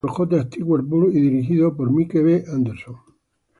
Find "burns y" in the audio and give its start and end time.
0.83-1.21